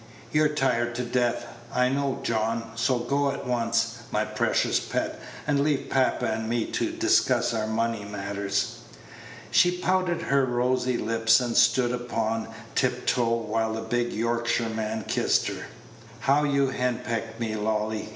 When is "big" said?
13.81-14.11